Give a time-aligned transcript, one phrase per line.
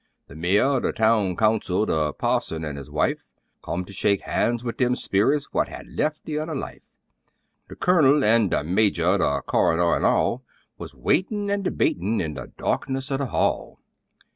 [0.25, 3.27] The mayor the town council the parson an' his wife,
[3.63, 6.81] Come to shake han's with them sperrits what had left the other life;
[7.69, 10.41] The Colonel an' the Major the coroner, an' all
[10.79, 13.77] Wuz waitin' an' debatin' in the darkness o' the hall.